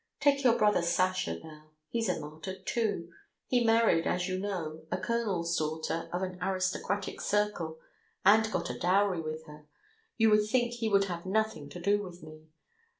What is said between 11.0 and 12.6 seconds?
have nothing to do with me.